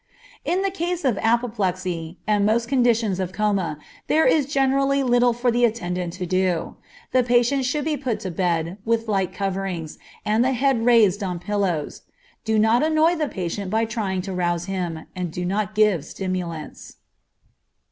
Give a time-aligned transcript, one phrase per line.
[0.43, 3.77] In the case of apoplexy, and most conditions of coma,
[4.07, 6.75] there is generally little for the attendant to do.
[7.11, 11.37] The patient should be put to bed, with light coverings, and the head raised on
[11.37, 12.01] pillows.
[12.43, 16.95] Do not annoy the patient by trying to rouse him, and do not give stimulants.